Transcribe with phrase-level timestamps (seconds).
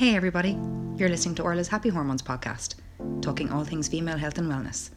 [0.00, 0.56] Hey, everybody.
[0.96, 2.76] You're listening to Orla's Happy Hormones podcast,
[3.20, 4.92] talking all things female health and wellness.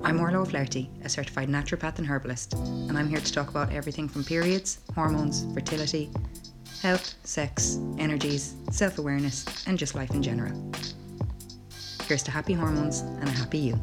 [0.00, 4.08] I'm Orla O'Flaherty, a certified naturopath and herbalist, and I'm here to talk about everything
[4.08, 6.08] from periods, hormones, fertility,
[6.80, 10.72] health, sex, energies, self awareness, and just life in general.
[12.06, 13.78] Here's to happy hormones and a happy you.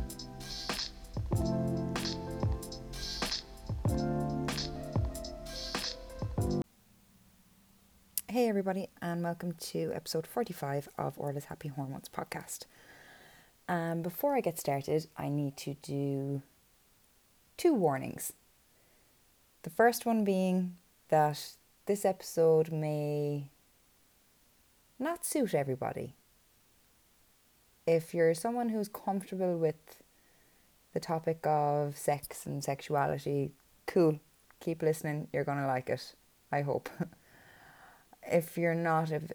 [9.26, 12.68] Welcome to episode 45 of Orla's Happy Hormones podcast.
[13.68, 16.44] Um, before I get started, I need to do
[17.58, 18.34] two warnings.
[19.64, 20.76] The first one being
[21.10, 21.44] that
[21.88, 23.50] this episode may
[25.00, 26.14] not suit everybody.
[27.88, 30.04] If you're someone who's comfortable with
[30.94, 33.54] the topic of sex and sexuality,
[33.88, 34.20] cool.
[34.60, 35.30] Keep listening.
[35.34, 36.14] You're going to like it.
[36.52, 36.90] I hope.
[38.32, 39.32] if you're not, if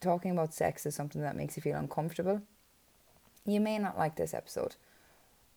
[0.00, 2.42] talking about sex is something that makes you feel uncomfortable,
[3.44, 4.76] you may not like this episode.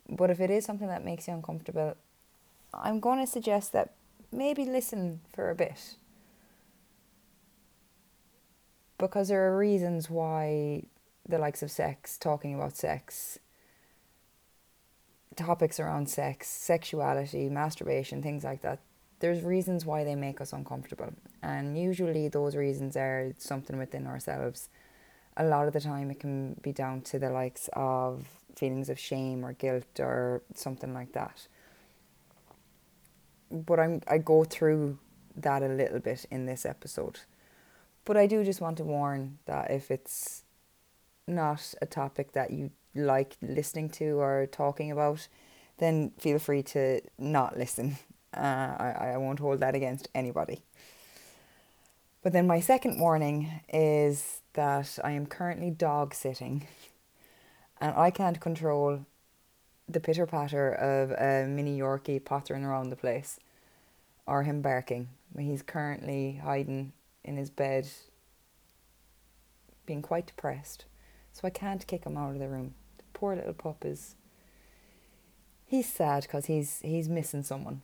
[0.09, 1.95] But if it is something that makes you uncomfortable,
[2.73, 3.93] I'm going to suggest that
[4.31, 5.95] maybe listen for a bit.
[8.97, 10.83] Because there are reasons why
[11.27, 13.39] the likes of sex, talking about sex,
[15.35, 18.79] topics around sex, sexuality, masturbation, things like that,
[19.23, 21.13] there's reasons why they make us uncomfortable.
[21.41, 24.67] And usually those reasons are something within ourselves.
[25.37, 28.99] A lot of the time it can be down to the likes of feelings of
[28.99, 31.47] shame or guilt or something like that.
[33.49, 34.99] But I'm I go through
[35.37, 37.21] that a little bit in this episode.
[38.03, 40.43] But I do just want to warn that if it's
[41.29, 45.29] not a topic that you like listening to or talking about,
[45.77, 47.95] then feel free to not listen
[48.35, 50.63] uh, I, I won't hold that against anybody.
[52.21, 56.67] But then my second warning is that I am currently dog sitting
[57.81, 59.05] and I can't control
[59.89, 63.39] the pitter patter of a mini Yorkie pottering around the place
[64.25, 65.09] or him barking.
[65.37, 66.93] He's currently hiding
[67.25, 67.87] in his bed,
[69.85, 70.85] being quite depressed.
[71.33, 72.75] So I can't kick him out of the room.
[72.97, 74.15] The poor little pup is.
[75.65, 77.81] He's sad because he's he's missing someone.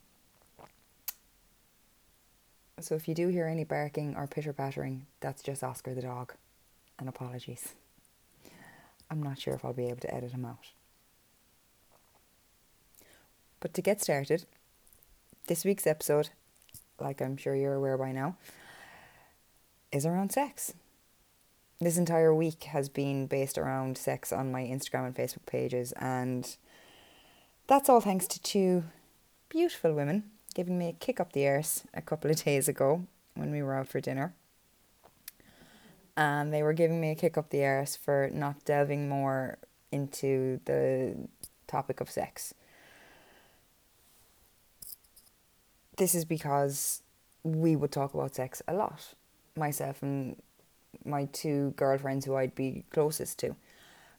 [2.82, 6.34] So if you do hear any barking or pitter pattering, that's just Oscar the dog.
[6.98, 7.76] And apologies.
[9.10, 10.72] I'm not sure if I'll be able to edit him out.
[13.60, 14.46] But to get started,
[15.48, 16.30] this week's episode,
[17.00, 18.38] like I'm sure you're aware by now,
[19.92, 20.74] is around sex.
[21.82, 26.56] This entire week has been based around sex on my Instagram and Facebook pages, and
[27.68, 28.84] that's all thanks to two
[29.50, 30.24] beautiful women
[30.54, 33.06] giving me a kick up the arse a couple of days ago
[33.36, 34.34] when we were out for dinner.
[36.18, 39.58] And they were giving me a kick up the arse for not delving more
[39.92, 41.16] into the
[41.68, 42.54] topic of sex.
[45.98, 47.04] This is because
[47.44, 49.14] we would talk about sex a lot.
[49.56, 50.42] Myself and
[51.06, 53.56] my two girlfriends who I'd be closest to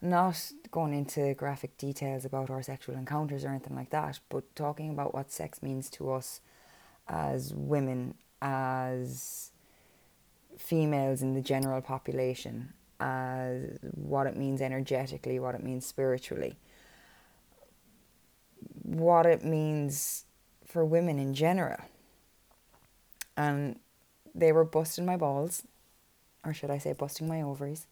[0.02, 4.90] not going into graphic details about our sexual encounters or anything like that, but talking
[4.90, 6.40] about what sex means to us
[7.08, 9.50] as women, as
[10.56, 16.56] females in the general population, as what it means energetically, what it means spiritually,
[18.82, 20.24] what it means
[20.66, 21.80] for women in general.
[23.36, 23.78] And
[24.34, 25.62] they were busting my balls,
[26.44, 27.86] or should I say, busting my ovaries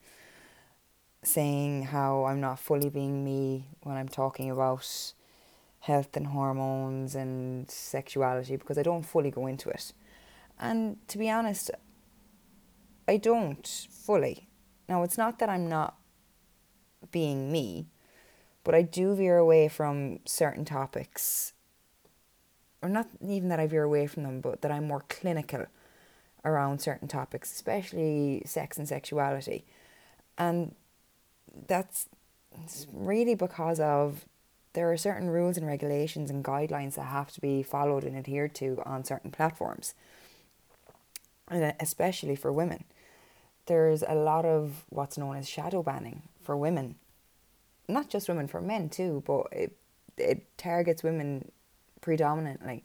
[1.22, 5.12] saying how I'm not fully being me when I'm talking about
[5.80, 9.92] health and hormones and sexuality because I don't fully go into it.
[10.58, 11.70] And to be honest,
[13.06, 14.48] I don't fully.
[14.88, 15.96] Now, it's not that I'm not
[17.10, 17.86] being me,
[18.64, 21.52] but I do veer away from certain topics.
[22.82, 25.66] Or not even that I veer away from them, but that I'm more clinical
[26.44, 29.64] around certain topics, especially sex and sexuality.
[30.36, 30.74] And
[31.66, 32.06] that's
[32.92, 34.24] really because of
[34.72, 38.54] there are certain rules and regulations and guidelines that have to be followed and adhered
[38.56, 39.94] to on certain platforms,
[41.48, 42.84] and especially for women.
[43.66, 46.96] There's a lot of what's known as shadow banning for women,
[47.88, 49.76] not just women, for men too, but it,
[50.16, 51.50] it targets women
[52.00, 52.84] predominantly.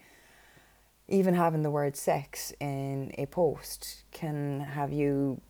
[1.08, 5.42] Even having the word sex in a post can have you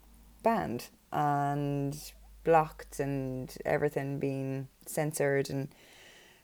[0.42, 2.12] banned and
[2.44, 5.70] blocked and everything being censored and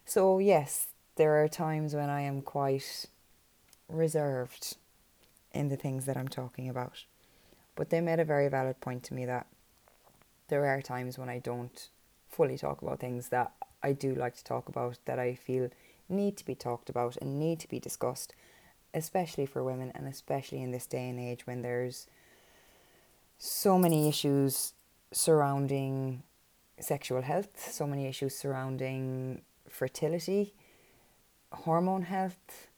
[0.04, 3.06] so yes there are times when i am quite
[3.88, 4.76] reserved
[5.52, 7.04] in the things that i'm talking about.
[7.74, 9.46] But they made a very valid point to me that
[10.48, 11.88] there are times when I don't
[12.28, 13.52] fully talk about things that
[13.82, 15.70] I do like to talk about that I feel
[16.08, 18.34] need to be talked about and need to be discussed,
[18.92, 22.06] especially for women and especially in this day and age when there's
[23.38, 24.74] so many issues
[25.12, 26.22] surrounding
[26.78, 30.54] sexual health, so many issues surrounding fertility,
[31.52, 32.68] hormone health,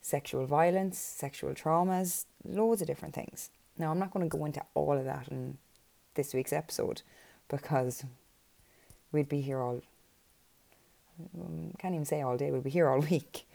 [0.00, 3.50] sexual violence, sexual traumas, loads of different things.
[3.78, 5.58] Now, I'm not going to go into all of that in
[6.14, 7.02] this week's episode
[7.48, 8.04] because
[9.12, 9.82] we'd be here all
[11.38, 13.46] um, can't even say all day we'd be here all week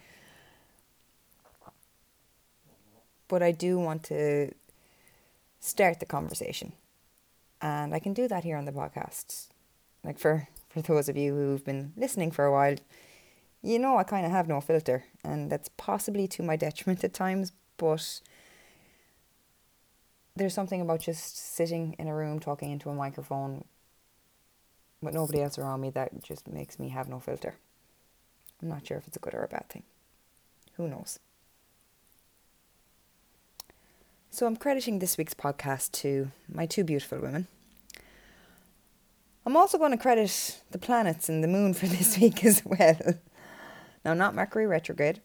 [3.27, 4.53] but i do want to
[5.59, 6.71] start the conversation
[7.61, 9.47] and i can do that here on the podcast
[10.03, 12.75] like for for those of you who've been listening for a while
[13.61, 17.13] you know i kind of have no filter and that's possibly to my detriment at
[17.13, 18.21] times but
[20.37, 23.63] there's something about just sitting in a room talking into a microphone
[25.01, 27.55] with nobody else around me that just makes me have no filter.
[28.61, 29.83] I'm not sure if it's a good or a bad thing.
[30.73, 31.19] Who knows?
[34.29, 37.47] So I'm crediting this week's podcast to my two beautiful women.
[39.45, 42.97] I'm also going to credit the planets and the moon for this week as well.
[44.03, 45.21] Now, not Mercury retrograde.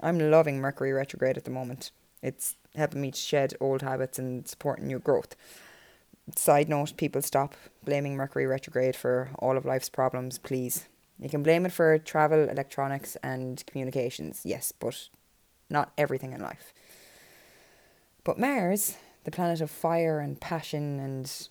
[0.00, 1.92] I'm loving Mercury retrograde at the moment.
[2.22, 5.36] It's helping me to shed old habits and supporting new growth.
[6.34, 7.54] Side note, people stop
[7.84, 10.88] blaming Mercury retrograde for all of life's problems, please.
[11.18, 15.08] You can blame it for travel, electronics, and communications, yes, but
[15.70, 16.74] not everything in life.
[18.26, 21.48] But Mars, the planet of fire and passion and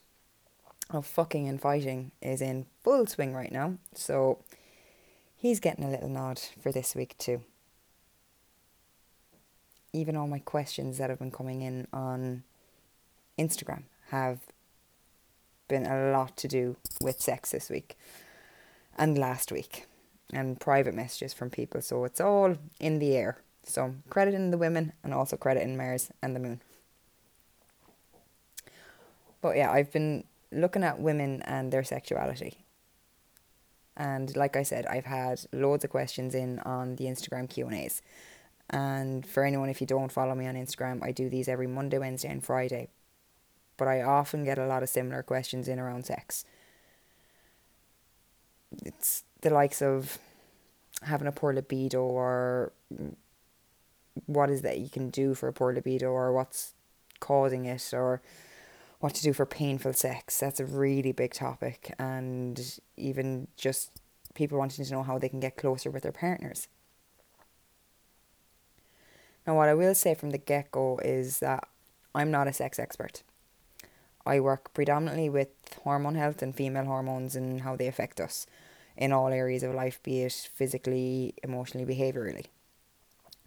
[0.92, 4.38] of fucking and fighting, is in full swing right now, so
[5.36, 7.42] he's getting a little nod for this week too
[9.96, 12.44] even all my questions that have been coming in on
[13.40, 14.40] Instagram have
[15.68, 17.98] been a lot to do with sex this week
[18.98, 19.86] and last week
[20.34, 21.82] and private messages from people.
[21.82, 23.38] So it's all in the air.
[23.66, 26.62] So credit in the women and also credit in Mars and the moon.
[29.42, 32.66] But yeah, I've been looking at women and their sexuality.
[33.98, 38.02] And like I said, I've had loads of questions in on the Instagram Q&As.
[38.70, 41.98] And for anyone, if you don't follow me on Instagram, I do these every Monday,
[41.98, 42.90] Wednesday, and Friday.
[43.78, 46.46] But I often get a lot of similar questions in around sex.
[48.84, 50.18] It's the likes of
[51.04, 52.72] having a poor libido, or
[54.26, 56.74] what is that you can do for a poor libido, or what's
[57.20, 58.22] causing it, or
[59.00, 60.40] what to do for painful sex.
[60.40, 63.92] That's a really big topic, and even just
[64.34, 66.68] people wanting to know how they can get closer with their partners.
[69.46, 71.68] Now, what I will say from the get go is that
[72.16, 73.22] I'm not a sex expert.
[74.26, 75.50] I work predominantly with
[75.84, 78.48] hormone health and female hormones and how they affect us
[78.98, 82.46] in all areas of life, be it physically, emotionally, behaviorally.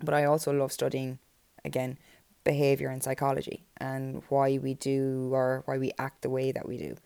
[0.02, 1.18] But I also love studying,
[1.64, 1.98] again,
[2.44, 6.78] behavior and psychology and why we do or why we act the way that we
[6.78, 6.96] do.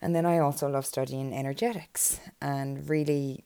[0.00, 3.44] And then I also love studying energetics and really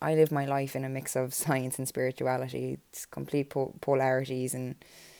[0.00, 2.78] I live my life in a mix of science and spirituality.
[2.90, 4.76] It's complete po- polarities and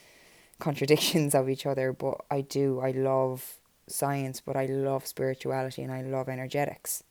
[0.59, 2.81] contradictions of each other, but I do.
[2.81, 7.03] I love science, but I love spirituality and I love energetics.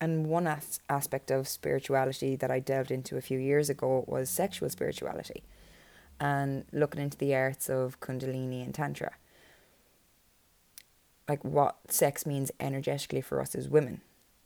[0.00, 4.28] And one as- aspect of spirituality that I delved into a few years ago was
[4.28, 5.42] sexual spirituality
[6.20, 9.12] and looking into the arts of Kundalini and Tantra.
[11.28, 14.00] Like what sex means energetically for us as women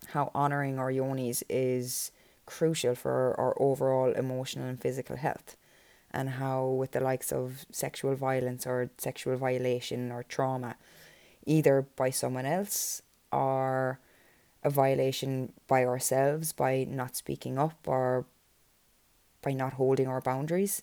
[0.08, 2.10] how honouring our yonis is
[2.46, 5.56] crucial for our overall emotional and physical health
[6.10, 10.76] and how with the likes of sexual violence or sexual violation or trauma
[11.46, 13.02] either by someone else
[13.32, 14.00] or
[14.62, 18.26] a violation by ourselves by not speaking up or
[19.42, 20.82] by not holding our boundaries.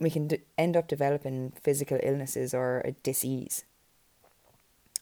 [0.00, 3.64] We can d- end up developing physical illnesses or a disease.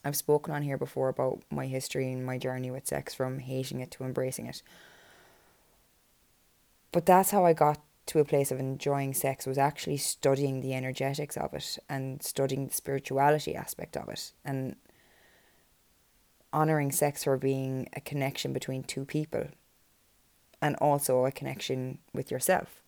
[0.03, 3.79] I've spoken on here before about my history and my journey with sex from hating
[3.79, 4.61] it to embracing it.
[6.91, 10.73] But that's how I got to a place of enjoying sex was actually studying the
[10.73, 14.31] energetics of it and studying the spirituality aspect of it.
[14.43, 14.75] And
[16.53, 19.47] honoring sex for being a connection between two people
[20.61, 22.81] and also a connection with yourself.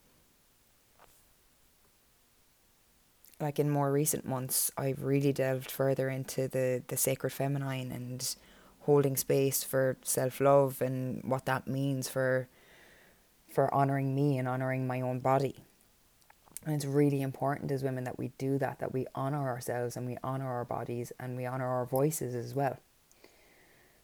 [3.43, 8.36] like in more recent months, I've really delved further into the, the sacred feminine and
[8.82, 12.48] holding space for self love and what that means for
[13.53, 15.58] for honoring me and honoring my own body.
[16.65, 20.08] And it's really important as women that we do that, that we honor ourselves and
[20.08, 22.79] we honor our bodies and we honor our voices as well.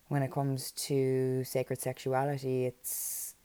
[0.09, 3.35] When it comes to sacred sexuality, it's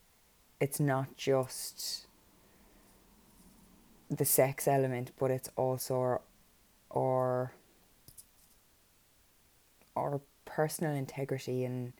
[0.60, 2.06] it's not just
[4.10, 6.20] the sex element, but it's also our
[6.90, 7.52] our,
[9.96, 11.92] our personal integrity and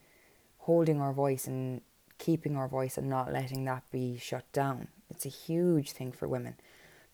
[0.58, 1.82] holding our voice and
[2.18, 4.88] keeping our voice and not letting that be shut down.
[5.10, 6.54] It's a huge thing for women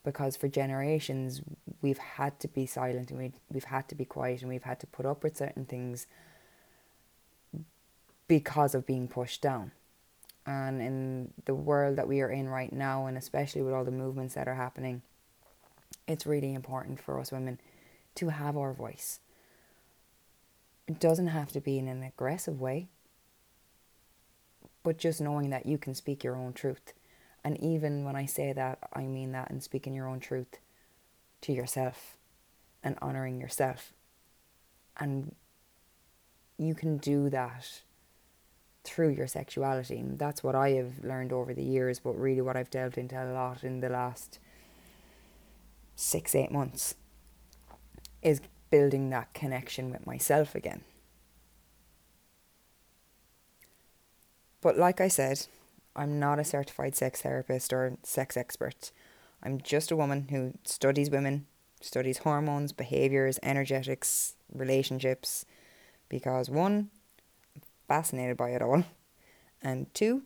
[0.04, 1.42] because for generations
[1.82, 4.80] we've had to be silent and we we've had to be quiet and we've had
[4.80, 6.06] to put up with certain things
[8.30, 9.72] because of being pushed down.
[10.46, 13.90] And in the world that we are in right now and especially with all the
[13.90, 15.02] movements that are happening,
[16.06, 17.58] it's really important for us women
[18.14, 19.18] to have our voice.
[20.86, 22.86] It doesn't have to be in an aggressive way,
[24.84, 26.92] but just knowing that you can speak your own truth
[27.42, 30.58] and even when I say that, I mean that in speaking your own truth
[31.42, 32.16] to yourself
[32.82, 33.92] and honoring yourself.
[34.98, 35.34] And
[36.58, 37.80] you can do that
[38.84, 39.98] through your sexuality.
[39.98, 43.22] And that's what I have learned over the years, but really what I've delved into
[43.22, 44.38] a lot in the last
[45.94, 46.94] six, eight months
[48.22, 50.82] is building that connection with myself again.
[54.60, 55.46] But like I said,
[55.96, 58.92] I'm not a certified sex therapist or sex expert.
[59.42, 61.46] I'm just a woman who studies women,
[61.80, 65.46] studies hormones, behaviors, energetics, relationships,
[66.08, 66.90] because one,
[67.90, 68.84] fascinated by it all,
[69.60, 70.22] and two,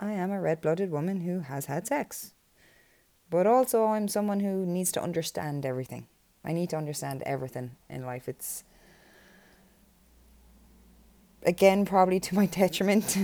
[0.00, 2.32] I am a red blooded woman who has had sex.
[3.30, 6.08] But also, I'm someone who needs to understand everything.
[6.44, 8.28] I need to understand everything in life.
[8.28, 8.64] It's,
[11.44, 13.16] again, probably to my detriment.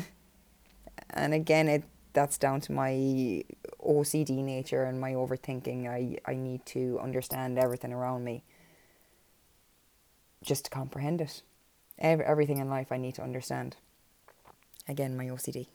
[1.11, 2.93] and again it that's down to my
[3.85, 5.89] OCD nature and my overthinking.
[5.89, 8.45] I, I need to understand everything around me
[10.45, 11.43] just to comprehend it.
[11.99, 13.77] Every, everything in life I need to understand.
[14.89, 15.67] Again, my OCD.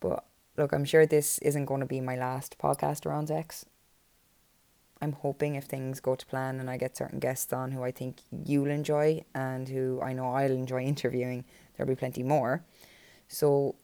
[0.00, 0.24] But
[0.56, 3.66] look, I'm sure this isn't going to be my last podcast around sex.
[5.02, 7.90] I'm hoping if things go to plan and I get certain guests on who I
[7.90, 11.44] think you'll enjoy and who I know I'll enjoy interviewing,
[11.76, 12.64] there'll be plenty more.
[13.28, 13.76] So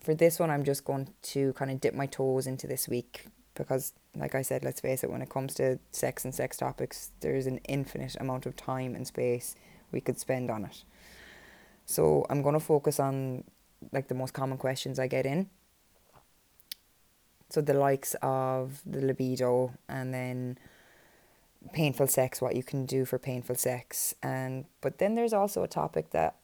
[0.00, 3.26] for this one, I'm just going to kind of dip my toes into this week
[3.54, 7.12] because, like I said, let's face it, when it comes to sex and sex topics,
[7.20, 9.56] there's an infinite amount of time and space
[9.92, 10.84] we could spend on it.
[11.86, 13.44] So I'm going to focus on
[13.92, 15.48] like the most common questions I get in.
[17.48, 20.58] So the likes of the libido and then
[21.72, 24.14] painful sex, what you can do for painful sex.
[24.22, 26.36] And but then there's also a topic that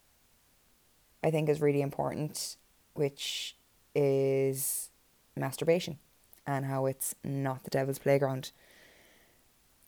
[1.23, 2.57] I think is really important,
[2.95, 3.57] which
[3.95, 4.91] is
[5.37, 5.99] masturbation
[6.47, 8.53] and how it's not the devil's playground.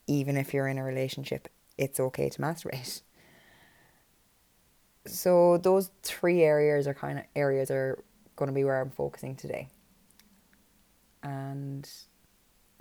[0.07, 3.03] Even if you're in a relationship, it's okay to masturbate.
[5.07, 8.05] So those three areas are kind of areas are
[8.37, 9.69] going to be where I'm focusing today.
[11.23, 11.89] And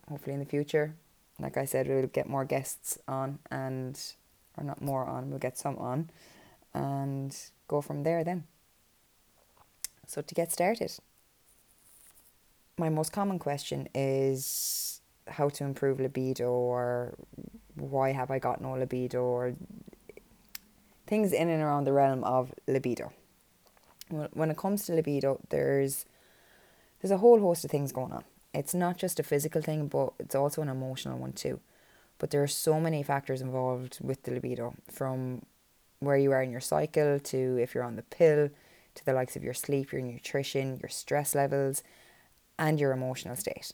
[0.09, 0.93] hopefully in the future,
[1.39, 3.97] like I said, we'll get more guests on and
[4.57, 6.09] or not more on, we'll get some on
[6.73, 7.35] and
[7.67, 8.43] go from there then.
[10.07, 10.91] So, to get started,
[12.77, 17.15] my most common question is how to improve libido or
[17.75, 19.53] why have I got no libido or
[21.05, 23.11] things in and around the realm of libido.
[24.09, 26.05] When it comes to libido, there's
[27.01, 28.23] there's a whole host of things going on.
[28.53, 31.59] It's not just a physical thing, but it's also an emotional one too.
[32.17, 35.43] But there are so many factors involved with the libido, from
[35.99, 38.49] where you are in your cycle to if you're on the pill
[38.95, 41.83] to the likes of your sleep, your nutrition, your stress levels,
[42.57, 43.71] and your emotional state.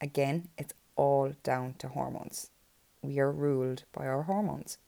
[0.00, 2.50] Again, it's all down to hormones.
[3.02, 4.78] We are ruled by our hormones.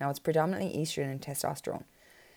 [0.00, 1.84] Now, it's predominantly estrogen and testosterone.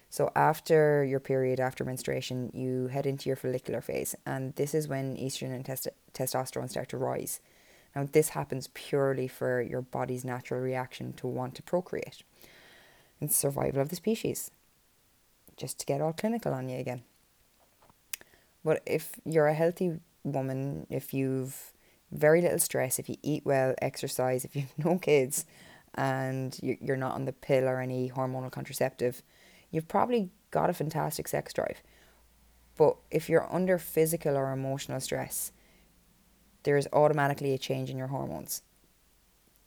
[0.09, 4.87] So, after your period, after menstruation, you head into your follicular phase, and this is
[4.87, 7.41] when estrogen and test- testosterone start to rise.
[7.95, 12.23] Now, this happens purely for your body's natural reaction to want to procreate.
[13.19, 14.51] and survival of the species,
[15.55, 17.01] just to get all clinical on you again.
[18.67, 19.93] But if you're a healthy
[20.25, 21.71] woman, if you've
[22.11, 25.45] very little stress, if you eat well, exercise, if you've no kids,
[25.95, 29.23] and you're not on the pill or any hormonal contraceptive,
[29.71, 31.81] you've probably got a fantastic sex drive.
[32.75, 35.53] But if you're under physical or emotional stress,
[36.63, 38.63] there's automatically a change in your hormones.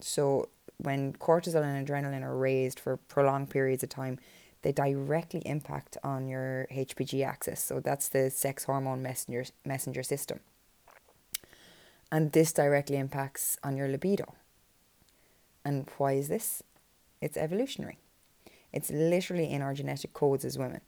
[0.00, 4.18] So when cortisol and adrenaline are raised for prolonged periods of time,
[4.62, 7.62] they directly impact on your HPG axis.
[7.62, 10.40] So that's the sex hormone messenger messenger system.
[12.12, 14.34] And this directly impacts on your libido.
[15.64, 16.62] And why is this?
[17.20, 17.98] It's evolutionary.
[18.72, 20.80] It's literally in our genetic codes as women.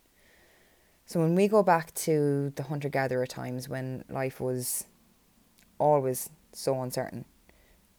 [1.07, 4.85] So when we go back to the hunter gatherer times when life was
[5.79, 7.25] always so uncertain,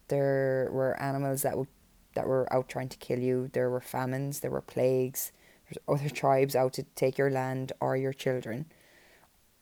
[0.08, 1.68] there were animals that would
[2.15, 3.50] that were out trying to kill you.
[3.53, 4.42] There were famines.
[4.42, 5.32] There were plagues.
[5.88, 8.65] Other tribes out to take your land or your children,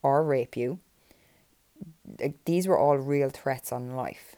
[0.02, 0.80] or rape you.
[2.46, 4.36] These were all real threats on life.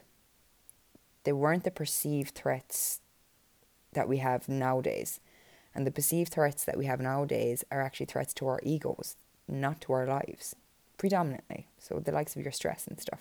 [1.24, 3.00] They weren't the perceived threats
[3.92, 5.20] that we have nowadays.
[5.74, 9.16] And the perceived threats that we have nowadays are actually threats to our egos,
[9.48, 10.54] not to our lives,
[10.98, 11.66] predominantly.
[11.78, 13.20] So the likes of your stress and stuff.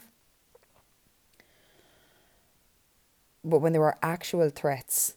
[3.44, 5.16] But when there were actual threats,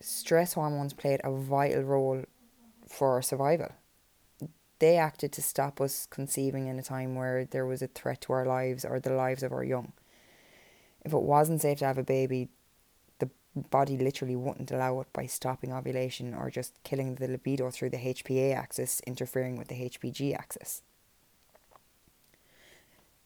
[0.00, 2.24] stress hormones played a vital role
[2.88, 3.72] for our survival.
[4.78, 8.32] They acted to stop us conceiving in a time where there was a threat to
[8.32, 9.92] our lives or the lives of our young.
[11.04, 12.48] If it wasn't safe to have a baby,
[13.18, 17.90] the body literally wouldn't allow it by stopping ovulation or just killing the libido through
[17.90, 20.82] the HPA axis, interfering with the HPG axis.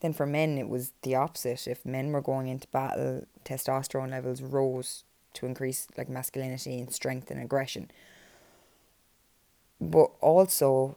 [0.00, 1.66] Then for men, it was the opposite.
[1.66, 7.30] If men were going into battle, testosterone levels rose to increase like masculinity and strength
[7.30, 7.90] and aggression.
[9.80, 10.96] But also,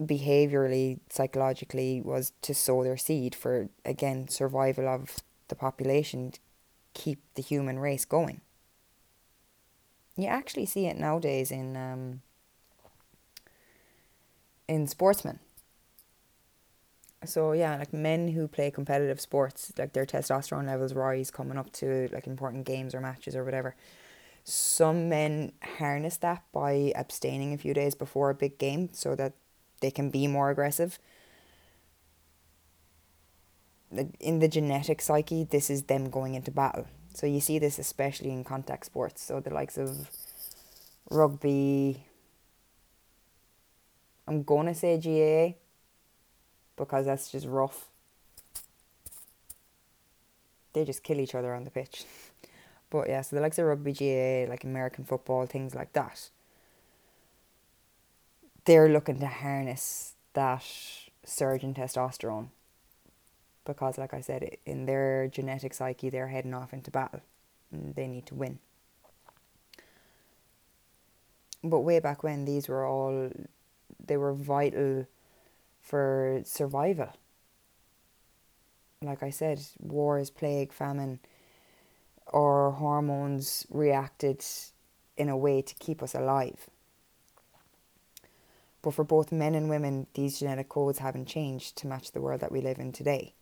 [0.00, 6.32] behaviorally, psychologically, was to sow their seed for again survival of the population
[6.94, 8.40] keep the human race going.
[10.16, 12.22] You actually see it nowadays in um,
[14.68, 15.38] in sportsmen.
[17.24, 21.72] So yeah, like men who play competitive sports, like their testosterone levels rise coming up
[21.74, 23.76] to like important games or matches or whatever.
[24.44, 29.34] Some men harness that by abstaining a few days before a big game so that
[29.80, 30.98] they can be more aggressive
[34.20, 36.86] in the genetic psyche, this is them going into battle.
[37.14, 39.22] So you see this especially in contact sports.
[39.22, 40.08] So the likes of
[41.10, 42.06] rugby.
[44.26, 45.56] I'm gonna say GAA
[46.76, 47.88] because that's just rough.
[50.72, 52.04] They just kill each other on the pitch.
[52.90, 56.28] But yeah, so the likes of rugby, GAA, like American football, things like that.
[58.66, 60.62] They're looking to harness that
[61.24, 62.48] surge in testosterone
[63.64, 67.22] because, like I said, in their genetic psyche, they're heading off into battle
[67.72, 68.58] they need to win.
[71.64, 73.30] But way back when, these were all,
[74.04, 75.06] they were vital
[75.82, 77.10] for survival.
[79.02, 81.18] Like I said, wars, plague, famine,
[82.26, 84.44] or hormones reacted
[85.16, 86.70] in a way to keep us alive.
[88.80, 92.40] But for both men and women, these genetic codes haven't changed to match the world
[92.40, 93.34] that we live in today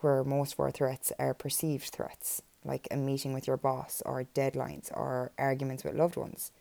[0.00, 4.24] where most of our threats are perceived threats, like a meeting with your boss or
[4.34, 6.52] deadlines or arguments with loved ones.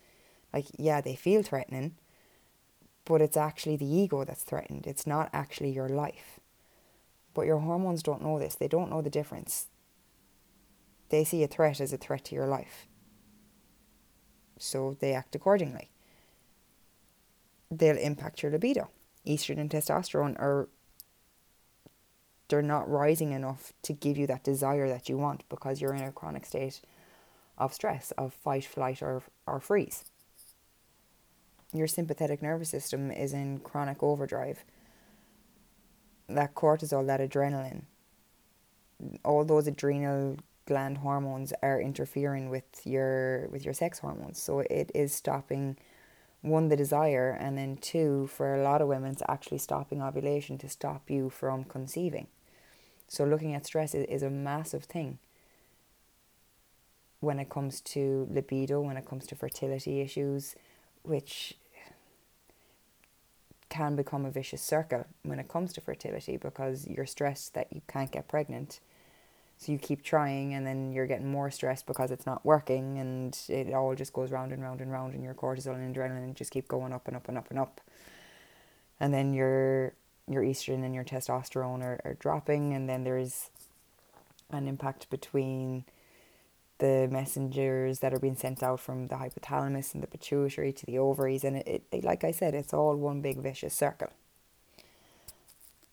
[0.53, 1.95] Like, yeah, they feel threatening,
[3.09, 4.85] but it's actually the ego that's threatened.
[4.85, 6.39] It's not actually your life.
[7.33, 9.65] But your hormones don't know this, they don't know the difference.
[11.09, 12.85] They see a threat as a threat to your life.
[14.59, 15.89] So they act accordingly.
[17.71, 18.91] They'll impact your libido.
[19.25, 20.69] Estrogen and testosterone are
[22.47, 26.03] they're not rising enough to give you that desire that you want because you're in
[26.03, 26.81] a chronic state
[27.57, 30.08] of stress, of fight, flight, or, or freeze.
[31.73, 34.63] Your sympathetic nervous system is in chronic overdrive.
[36.27, 37.83] That cortisol, that adrenaline,
[39.23, 44.41] all those adrenal gland hormones are interfering with your with your sex hormones.
[44.41, 45.77] So it is stopping
[46.41, 50.57] one the desire and then two for a lot of women it's actually stopping ovulation
[50.59, 52.27] to stop you from conceiving.
[53.07, 55.19] So looking at stress is, is a massive thing
[57.19, 60.55] when it comes to libido, when it comes to fertility issues,
[61.03, 61.55] which
[63.69, 67.81] can become a vicious circle when it comes to fertility because you're stressed that you
[67.87, 68.79] can't get pregnant.
[69.57, 73.37] So you keep trying and then you're getting more stressed because it's not working and
[73.49, 76.51] it all just goes round and round and round and your cortisol and adrenaline just
[76.51, 77.81] keep going up and up and up and up.
[78.99, 79.93] And then you're
[80.29, 83.49] your estrogen and your testosterone are, are dropping, and then there's
[84.51, 85.83] an impact between
[86.79, 90.97] the messengers that are being sent out from the hypothalamus and the pituitary to the
[90.97, 94.09] ovaries, and it, it like I said, it's all one big vicious circle.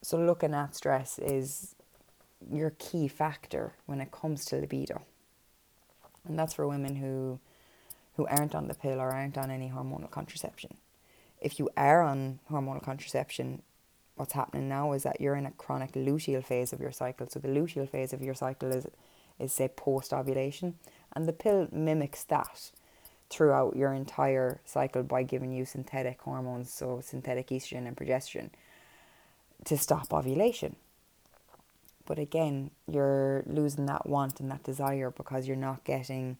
[0.03, 1.75] So looking at stress is
[2.53, 5.03] your key factor when it comes to libido.
[6.27, 7.40] And that's for women who
[8.16, 10.77] who aren't on the pill or aren't on any hormonal contraception.
[11.40, 13.62] If you are on hormonal contraception,
[14.14, 17.29] what's happening now is that you're in a chronic luteal phase of your cycle.
[17.29, 18.87] So the luteal phase of your cycle is
[19.38, 20.75] is say post ovulation,
[21.14, 22.70] and the pill mimics that
[23.29, 28.51] throughout your entire cycle by giving you synthetic hormones, so synthetic estrogen and progesterone,
[29.64, 30.77] to stop ovulation.
[32.07, 36.38] But again, you're losing that want and that desire because you're not getting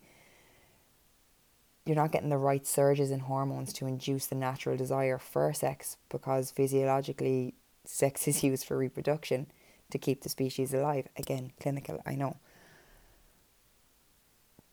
[1.85, 5.97] you're not getting the right surges in hormones to induce the natural desire for sex
[6.09, 7.55] because physiologically
[7.85, 9.47] sex is used for reproduction
[9.91, 11.07] to keep the species alive.
[11.17, 12.39] Again, clinical, I know.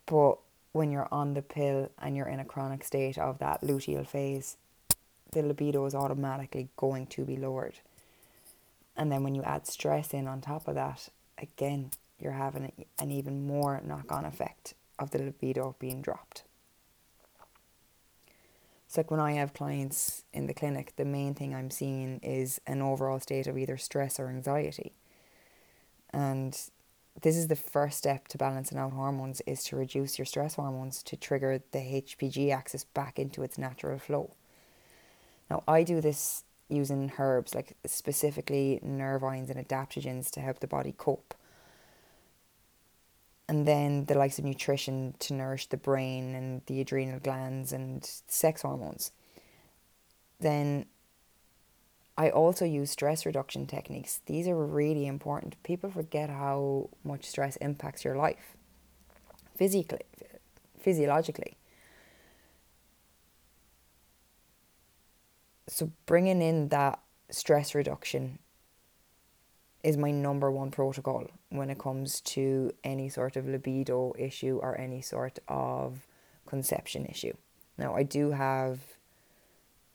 [0.05, 0.37] But
[0.71, 4.57] when you're on the pill and you're in a chronic state of that luteal phase,
[5.31, 7.79] the libido is automatically going to be lowered.
[8.95, 13.11] And then when you add stress in on top of that, again, you're having an
[13.11, 16.43] even more knock on effect of the libido being dropped.
[18.87, 22.61] So, like when I have clients in the clinic, the main thing I'm seeing is
[22.67, 24.93] an overall state of either stress or anxiety.
[26.11, 26.55] And
[27.21, 31.03] this is the first step to balancing out hormones is to reduce your stress hormones
[31.03, 34.31] to trigger the HPG axis back into its natural flow.
[35.49, 40.93] Now I do this using herbs like specifically nervines and adaptogens to help the body
[40.97, 41.33] cope.
[43.47, 48.03] And then the likes of nutrition to nourish the brain and the adrenal glands and
[48.27, 49.11] sex hormones.
[50.39, 50.87] Then
[52.17, 54.21] I also use stress reduction techniques.
[54.25, 55.61] These are really important.
[55.63, 58.55] People forget how much stress impacts your life
[59.55, 60.05] physically,
[60.79, 61.57] physiologically.
[65.67, 66.99] So, bringing in that
[67.31, 68.37] stress reduction
[69.83, 74.79] is my number one protocol when it comes to any sort of libido issue or
[74.79, 76.05] any sort of
[76.45, 77.33] conception issue.
[77.77, 78.79] Now, I do have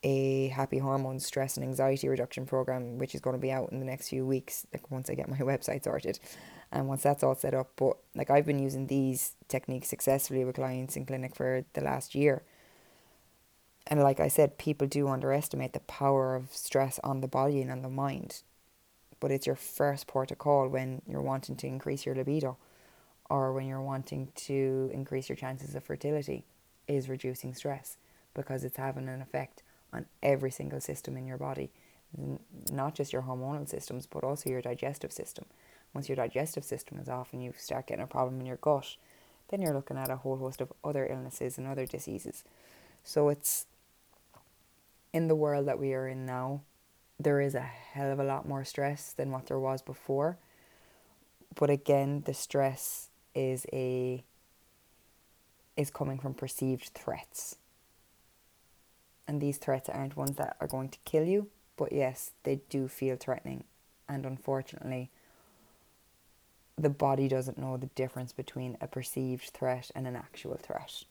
[0.03, 3.81] a happy hormones stress and anxiety reduction program which is going to be out in
[3.81, 6.21] the next few weeks like once i get my website sorted
[6.71, 7.71] and once that's all set up.
[7.77, 12.15] But like i've been using these techniques successfully with clients in clinic for the last
[12.15, 12.43] year.
[13.87, 17.71] And like i said people do underestimate the power of stress on the body and
[17.71, 18.43] on the mind
[19.21, 22.57] but it's your first port of call when you're wanting to increase your libido
[23.29, 26.45] or when you're wanting to increase your chances of fertility
[26.87, 27.97] is reducing stress
[28.33, 31.71] because it's having an effect on every single system in your body,
[32.73, 35.45] not just your hormonal systems, but also your digestive system.
[35.95, 38.97] Once your digestive system is off and you start getting a problem in your gut,
[39.49, 42.45] then you're looking at a whole host of other illnesses and other diseases.
[43.03, 43.67] So it's
[45.13, 46.61] in the world that we are in now,
[47.19, 50.37] there is a hell of a lot more stress than what there was before.
[51.55, 54.25] But again, the stress is a
[55.77, 57.57] is coming from perceived threats
[59.29, 62.89] and these threats aren't ones that are going to kill you, but yes, they do
[62.89, 63.65] feel threatening.
[64.09, 65.11] And unfortunately,
[66.79, 71.05] the body doesn't know the difference between a perceived threat and an actual threat.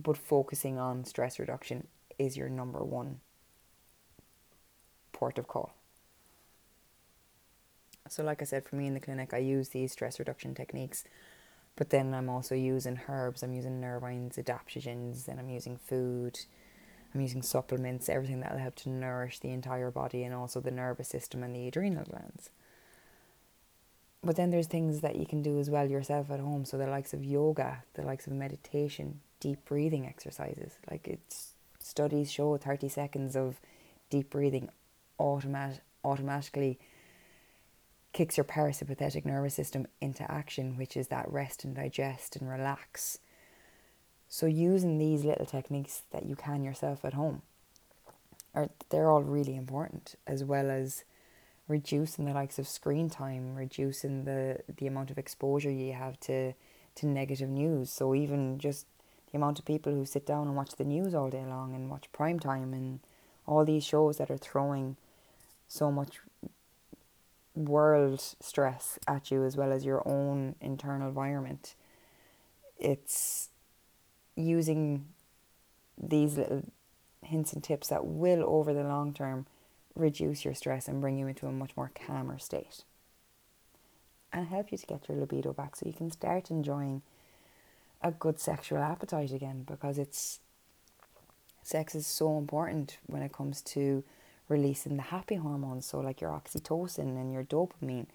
[0.00, 3.20] But focusing on stress reduction is your number one
[5.12, 5.74] port of call.
[8.08, 11.04] So, like I said, for me in the clinic, I use these stress reduction techniques
[11.76, 16.38] but then I'm also using herbs, I'm using nervines, adaptogens, and I'm using food,
[17.14, 21.08] I'm using supplements, everything that'll help to nourish the entire body and also the nervous
[21.08, 22.50] system and the adrenal glands.
[24.24, 26.64] But then there's things that you can do as well yourself at home.
[26.64, 30.78] So the likes of yoga, the likes of meditation, deep breathing exercises.
[30.88, 33.60] Like it's studies show 30 seconds of
[34.10, 34.68] deep breathing
[35.18, 36.78] automat- automatically
[38.12, 43.18] kicks your parasympathetic nervous system into action, which is that rest and digest and relax.
[44.28, 47.42] So using these little techniques that you can yourself at home
[48.54, 51.04] are they're all really important as well as
[51.68, 56.52] reducing the likes of screen time, reducing the, the amount of exposure you have to
[56.94, 57.90] to negative news.
[57.90, 58.86] So even just
[59.30, 61.88] the amount of people who sit down and watch the news all day long and
[61.88, 63.00] watch prime time and
[63.46, 64.96] all these shows that are throwing
[65.68, 66.20] so much
[67.54, 71.74] world stress at you as well as your own internal environment.
[72.78, 73.50] It's
[74.36, 75.06] using
[76.00, 76.64] these little
[77.22, 79.46] hints and tips that will, over the long term,
[79.94, 82.84] reduce your stress and bring you into a much more calmer state.
[84.32, 87.02] And help you to get your libido back so you can start enjoying
[88.00, 90.40] a good sexual appetite again because it's
[91.62, 94.02] sex is so important when it comes to
[94.48, 98.06] releasing the happy hormones, so like your oxytocin and your dopamine.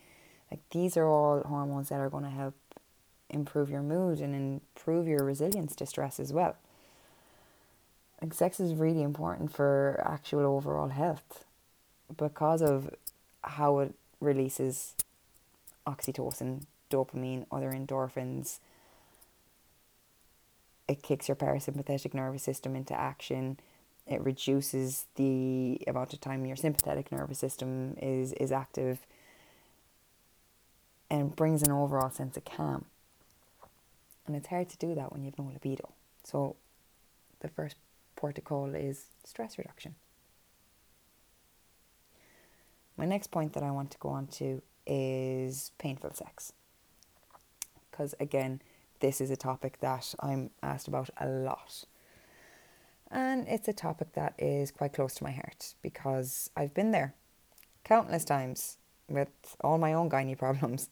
[0.52, 2.56] Like these are all hormones that are going to help
[3.30, 6.56] improve your mood and improve your resilience to stress as well.
[8.22, 11.46] Like sex is really important for actual overall health
[12.16, 12.90] because of
[13.44, 14.96] how it releases
[15.86, 18.60] oxytocin, dopamine, other endorphins.
[20.88, 23.60] It kicks your parasympathetic nervous system into action.
[24.08, 29.06] It reduces the amount of time your sympathetic nervous system is, is active
[31.10, 32.86] and brings an overall sense of calm.
[34.26, 35.90] And it's hard to do that when you have no libido.
[36.24, 36.56] So
[37.40, 37.76] the first
[38.16, 39.96] port to call is stress reduction.
[42.98, 46.54] My next point that I want to go on to is painful sex.
[47.92, 48.62] Because again,
[49.00, 51.86] this is a topic that I'm asked about a lot.
[53.10, 57.14] And it's a topic that is quite close to my heart because I've been there
[57.84, 59.30] countless times with
[59.62, 60.90] all my own gynae problems.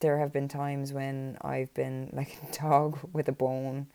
[0.00, 3.88] There have been times when I've been like a dog with a bone,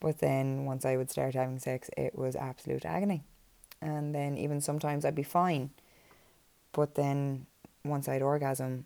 [0.00, 3.24] but then once I would start having sex, it was absolute agony.
[3.80, 5.70] And then even sometimes I'd be fine,
[6.72, 7.46] but then
[7.84, 8.84] once I'd orgasm,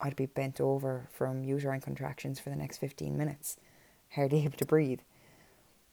[0.00, 3.56] I'd be bent over from uterine contractions for the next 15 minutes,
[4.14, 5.00] hardly able to breathe.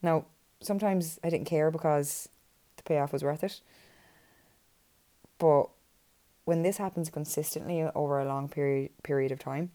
[0.01, 0.25] Now,
[0.61, 2.29] sometimes I didn't care because
[2.77, 3.61] the payoff was worth it.
[5.37, 5.69] But
[6.45, 9.71] when this happens consistently over a long period period of time,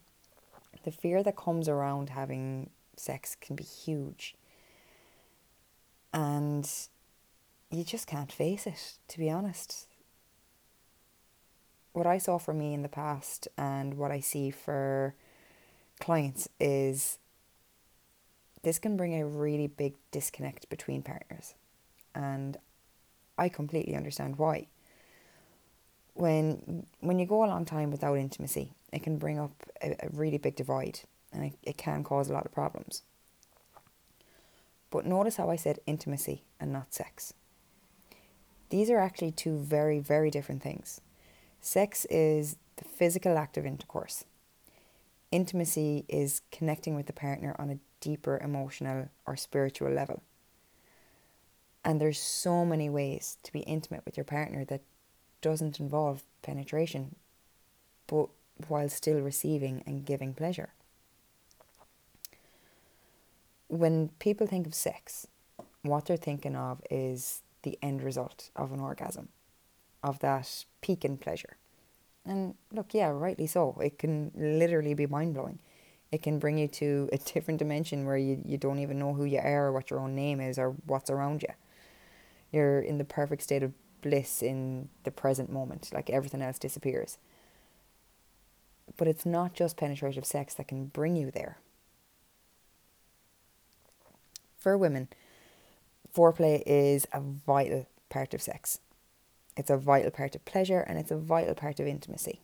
[0.85, 4.35] the fear that comes around having sex can be huge.
[6.13, 6.71] And
[7.71, 9.87] you just can't face it, to be honest.
[11.93, 15.15] What I saw for me in the past and what I see for
[16.01, 17.19] clients is
[18.63, 21.55] this can bring a really big disconnect between partners.
[22.15, 22.57] And
[23.37, 24.67] I completely understand why
[26.19, 30.09] when when you go a long time without intimacy, it can bring up a, a
[30.13, 31.01] really big divide
[31.33, 33.03] and it, it can cause a lot of problems.
[34.91, 37.35] But notice how I said intimacy and not sex.
[38.71, 41.01] These are actually two very, very different things.
[41.61, 44.25] Sex is the physical act of intercourse.
[45.31, 50.23] Intimacy is connecting with the partner on a deeper emotional or spiritual level.
[51.85, 54.83] And there's so many ways to be intimate with your partner that
[55.41, 57.15] doesn't involve penetration,
[58.07, 58.29] but
[58.67, 60.71] while still receiving and giving pleasure.
[63.69, 65.27] When people think of sex,
[65.83, 69.29] what they're thinking of is the end result of an orgasm,
[70.03, 71.57] of that peak in pleasure.
[72.25, 73.79] And look, yeah, rightly so.
[73.83, 75.59] It can literally be mind blowing.
[76.11, 79.25] It can bring you to a different dimension where you, you don't even know who
[79.25, 81.53] you are or what your own name is or what's around you.
[82.51, 87.19] You're in the perfect state of bliss in the present moment, like everything else disappears.
[88.97, 91.59] But it's not just penetrative sex that can bring you there.
[94.59, 95.09] For women,
[96.15, 98.81] foreplay is a vital part of sex.
[99.57, 102.41] It's a vital part of pleasure and it's a vital part of intimacy.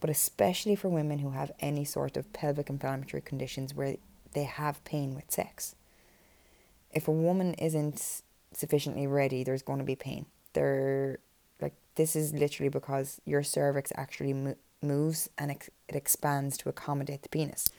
[0.00, 3.96] But especially for women who have any sort of pelvic inflammatory conditions where
[4.32, 5.74] they have pain with sex.
[6.92, 11.18] If a woman isn't sufficiently ready, there's going to be pain they're
[11.60, 16.68] like this is literally because your cervix actually mo- moves and it, it expands to
[16.68, 17.70] accommodate the penis.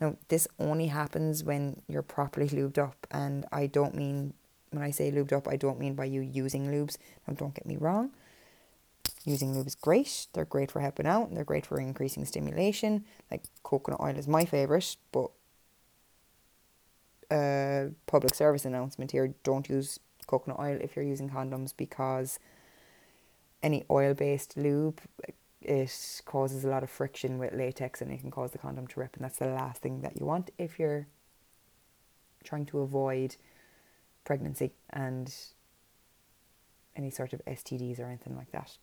[0.00, 4.34] Now, this only happens when you're properly lubed up, and I don't mean
[4.70, 6.96] when I say lubed up, I don't mean by you using lubes.
[7.26, 8.10] Now, don't get me wrong.
[9.24, 10.26] Using lube is great.
[10.32, 11.28] They're great for helping out.
[11.28, 13.04] And they're great for increasing stimulation.
[13.30, 15.30] Like coconut oil is my favorite, but
[17.30, 22.38] uh, public service announcement here: don't use coconut oil if you're using condoms because
[23.62, 25.00] any oil based lube
[25.62, 29.00] it causes a lot of friction with latex and it can cause the condom to
[29.00, 31.06] rip and that's the last thing that you want if you're
[32.44, 33.36] trying to avoid
[34.24, 35.34] pregnancy and
[36.96, 38.76] any sort of STDs or anything like that.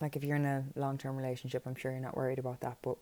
[0.00, 2.78] Like if you're in a long term relationship, I'm sure you're not worried about that,
[2.82, 2.96] but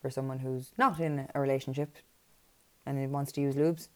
[0.00, 1.96] for someone who's not in a relationship
[2.86, 3.88] and wants to use lubes,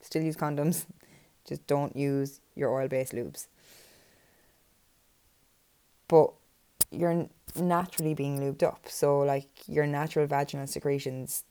[0.00, 0.86] Still use condoms.
[1.46, 3.46] Just don't use your oil based lubes.
[6.08, 6.32] But
[6.90, 8.86] you're naturally being lubed up.
[8.88, 11.44] So, like your natural vaginal secretions,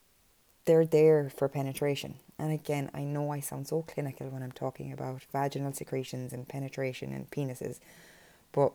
[0.66, 2.16] they're there for penetration.
[2.38, 6.48] And again, I know I sound so clinical when I'm talking about vaginal secretions and
[6.48, 7.80] penetration and penises,
[8.52, 8.74] but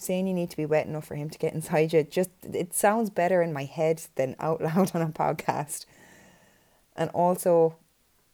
[0.00, 2.74] saying you need to be wet enough for him to get inside you just it
[2.74, 5.86] sounds better in my head than out loud on a podcast.
[6.96, 7.76] And also,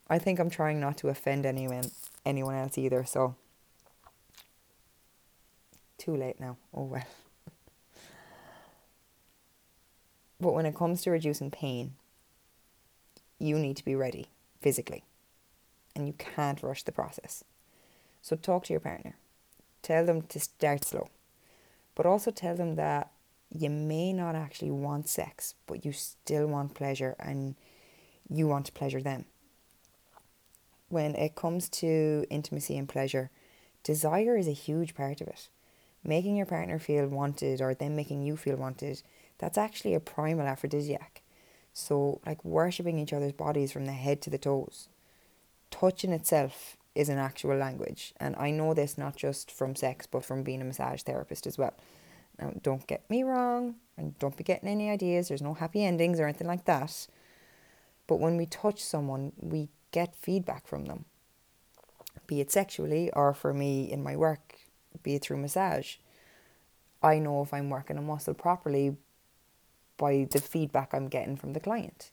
[0.08, 1.90] I think I'm trying not to offend anyone
[2.24, 3.04] anyone else either.
[3.04, 3.34] So
[5.98, 6.56] too late now.
[6.74, 7.06] Oh well.
[10.40, 11.94] but when it comes to reducing pain,
[13.38, 14.26] you need to be ready
[14.60, 15.04] physically.
[15.94, 17.42] And you can't rush the process.
[18.22, 19.16] So talk to your partner.
[19.82, 21.08] Tell them to start slow.
[21.96, 23.10] But also tell them that
[23.50, 27.56] you may not actually want sex, but you still want pleasure and
[28.28, 29.24] you want to pleasure them.
[30.88, 33.30] When it comes to intimacy and pleasure,
[33.82, 35.48] desire is a huge part of it.
[36.04, 39.02] Making your partner feel wanted or them making you feel wanted,
[39.38, 41.22] that's actually a primal aphrodisiac.
[41.72, 44.88] So, like worshipping each other's bodies from the head to the toes.
[45.70, 48.14] Touch in itself is an actual language.
[48.18, 51.58] And I know this not just from sex, but from being a massage therapist as
[51.58, 51.74] well.
[52.38, 55.28] Now, don't get me wrong, and don't be getting any ideas.
[55.28, 57.06] There's no happy endings or anything like that.
[58.06, 61.06] But when we touch someone, we get feedback from them,
[62.26, 64.56] be it sexually or for me in my work,
[65.02, 65.96] be it through massage.
[67.02, 68.96] I know if I'm working a muscle properly
[69.96, 72.10] by the feedback I'm getting from the client.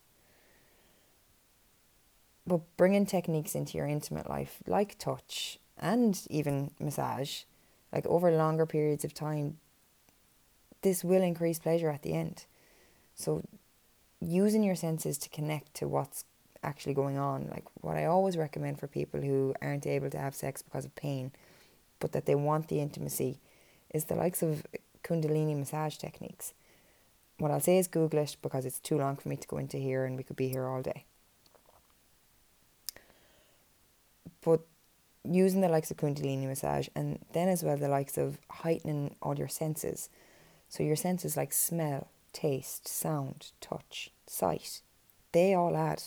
[2.45, 7.43] But bringing techniques into your intimate life, like touch and even massage,
[7.91, 9.57] like over longer periods of time,
[10.81, 12.45] this will increase pleasure at the end.
[13.15, 13.43] So,
[14.19, 16.25] using your senses to connect to what's
[16.63, 20.35] actually going on, like what I always recommend for people who aren't able to have
[20.35, 21.31] sex because of pain,
[21.99, 23.39] but that they want the intimacy,
[23.93, 24.65] is the likes of
[25.03, 26.53] Kundalini massage techniques.
[27.37, 29.77] What I'll say is Google it because it's too long for me to go into
[29.77, 31.05] here and we could be here all day.
[34.43, 34.61] But
[35.23, 39.37] using the likes of Kundalini massage and then as well the likes of heightening all
[39.37, 40.09] your senses
[40.73, 44.81] so your senses like smell, taste, sound, touch, sight,
[45.31, 46.01] they all add.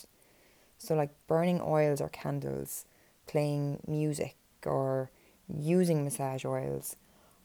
[0.77, 2.83] So like burning oils or candles,
[3.27, 5.09] playing music or
[5.47, 6.97] using massage oils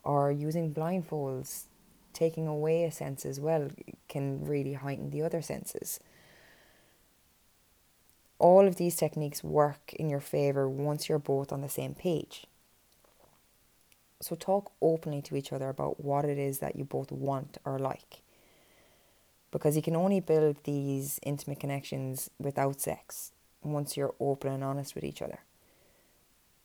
[0.03, 1.67] or using blindfolds,
[2.13, 3.69] taking away a sense as well
[4.09, 6.01] can really heighten the other senses.
[8.43, 12.45] All of these techniques work in your favor once you're both on the same page.
[14.21, 17.79] So talk openly to each other about what it is that you both want or
[17.79, 18.21] like.
[19.53, 23.31] Because you can only build these intimate connections without sex
[23.63, 25.39] once you're open and honest with each other.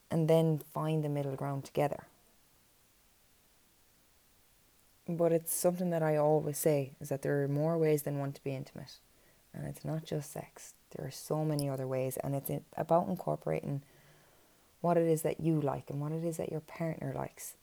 [0.10, 2.06] And then find the middle ground together.
[5.08, 8.32] But it's something that I always say is that there are more ways than one
[8.32, 8.94] to be intimate.
[9.54, 10.74] And it's not just sex.
[10.96, 13.82] There are so many other ways and it's about incorporating
[14.82, 17.56] what it is that you like and what it is that your partner likes.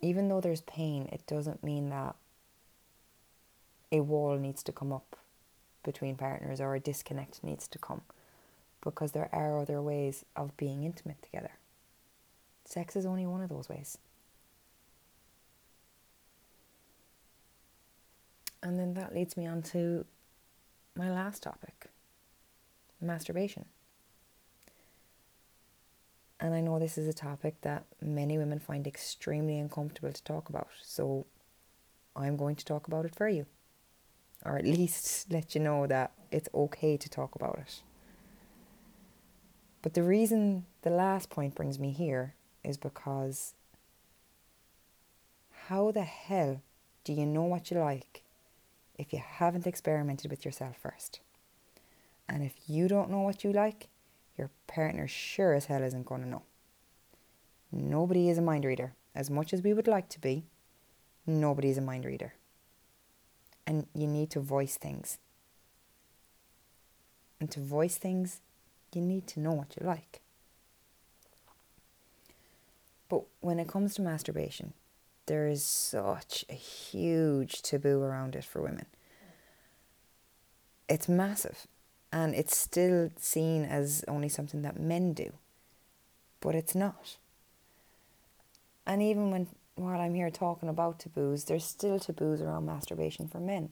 [0.00, 2.16] Even though there's pain, it doesn't mean that
[3.92, 5.16] a wall needs to come up
[5.84, 8.02] between partners or a disconnect needs to come
[8.82, 11.52] because there are other ways of being intimate together.
[12.64, 13.98] Sex is only one of those ways.
[18.62, 20.04] And then that leads me on to
[20.96, 21.91] my last topic
[23.02, 23.66] masturbation.
[26.40, 30.48] And I know this is a topic that many women find extremely uncomfortable to talk
[30.48, 30.68] about.
[30.82, 31.26] So
[32.16, 33.46] I'm going to talk about it for you.
[34.44, 37.82] Or at least let you know that it's okay to talk about it.
[39.82, 42.34] But the reason the last point brings me here
[42.64, 43.54] is because
[45.68, 46.60] how the hell
[47.04, 48.22] do you know what you like
[48.96, 51.20] if you haven't experimented with yourself first?
[52.32, 53.88] And if you don't know what you like,
[54.38, 56.42] your partner sure as hell isn't going to know.
[57.70, 58.94] Nobody is a mind reader.
[59.14, 60.46] As much as we would like to be,
[61.26, 62.32] nobody is a mind reader.
[63.66, 65.18] And you need to voice things.
[67.38, 68.40] And to voice things,
[68.94, 70.22] you need to know what you like.
[73.10, 74.72] But when it comes to masturbation,
[75.26, 78.86] there is such a huge taboo around it for women.
[80.88, 81.66] It's massive.
[82.12, 85.32] And it's still seen as only something that men do.
[86.40, 87.16] But it's not.
[88.86, 93.40] And even when while I'm here talking about taboos, there's still taboos around masturbation for
[93.40, 93.70] men.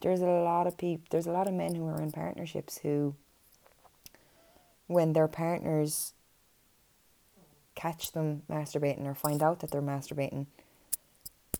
[0.00, 3.14] There's a lot of people there's a lot of men who are in partnerships who
[4.86, 6.12] when their partners
[7.74, 10.46] catch them masturbating or find out that they're masturbating,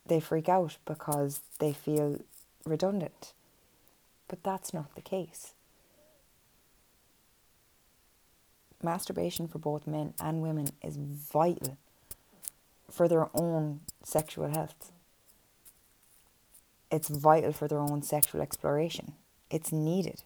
[0.06, 2.20] they freak out because they feel
[2.64, 3.32] redundant.
[4.28, 5.53] But that's not the case.
[8.84, 11.76] Masturbation for both men and women is vital
[12.90, 14.92] for their own sexual health.
[16.90, 19.14] It's vital for their own sexual exploration.
[19.50, 20.22] It's needed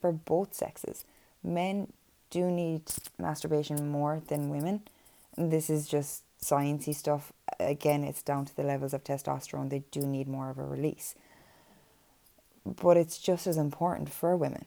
[0.00, 1.04] for both sexes.
[1.42, 1.92] Men
[2.30, 2.82] do need
[3.18, 4.82] masturbation more than women.
[5.36, 7.32] This is just sciencey stuff.
[7.60, 9.70] again, it's down to the levels of testosterone.
[9.70, 11.14] They do need more of a release.
[12.64, 14.64] But it's just as important for women.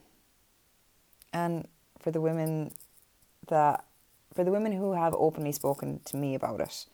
[1.34, 1.68] And
[2.00, 2.72] for the women
[3.48, 3.86] that,
[4.34, 6.86] for the women who have openly spoken to me about it,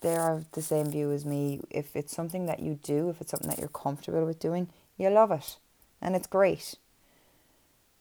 [0.00, 1.60] they are of the same view as me.
[1.70, 5.08] If it's something that you do, if it's something that you're comfortable with doing, you
[5.10, 5.56] love it.
[6.00, 6.74] And it's great.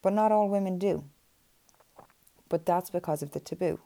[0.02, 1.06] But not all women do.
[2.50, 3.80] But that's because of the taboo.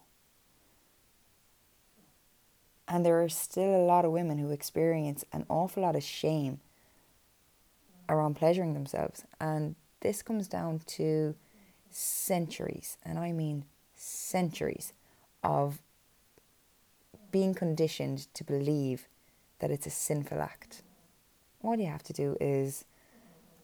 [2.87, 6.59] And there are still a lot of women who experience an awful lot of shame
[8.09, 9.23] around pleasuring themselves.
[9.39, 11.35] And this comes down to
[11.91, 13.65] centuries, and I mean
[13.95, 14.93] centuries,
[15.43, 15.79] of
[17.31, 19.07] being conditioned to believe
[19.59, 20.81] that it's a sinful act.
[21.63, 22.85] All you have to do is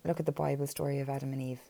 [0.04, 1.62] look at the Bible story of Adam and Eve.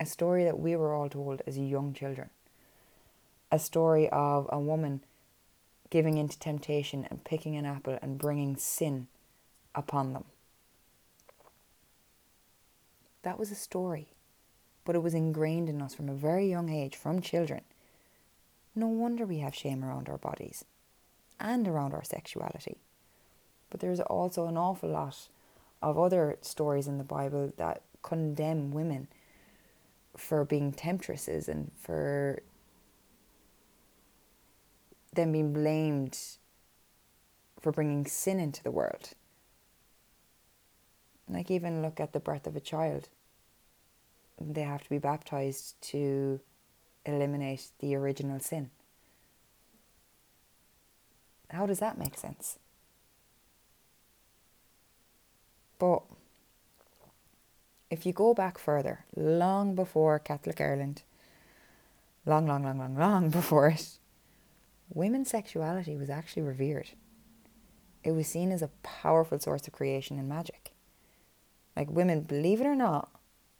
[0.00, 2.30] A story that we were all told as young children
[3.52, 5.02] a story of a woman
[5.90, 9.08] giving into temptation and picking an apple and bringing sin
[9.74, 10.24] upon them.
[13.22, 14.08] That was a story,
[14.84, 17.62] but it was ingrained in us from a very young age, from children.
[18.74, 20.64] No wonder we have shame around our bodies
[21.38, 22.78] and around our sexuality.
[23.68, 25.28] But there's also an awful lot
[25.82, 29.08] of other stories in the Bible that condemn women
[30.16, 32.42] for being temptresses and for
[35.12, 36.18] then being blamed
[37.60, 39.10] for bringing sin into the world.
[41.30, 43.08] Like, even look at the birth of a child.
[44.40, 46.40] They have to be baptized to
[47.06, 48.70] eliminate the original sin.
[51.50, 52.58] How does that make sense?
[55.78, 56.02] But
[57.90, 61.02] if you go back further, long before Catholic Ireland,
[62.24, 63.98] long, long, long, long, long before it,
[64.88, 66.90] women's sexuality was actually revered.
[68.04, 70.69] It was seen as a powerful source of creation and magic.
[71.76, 73.10] Like women, believe it or not,